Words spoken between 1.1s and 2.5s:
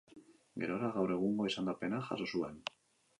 egungo izendapena jaso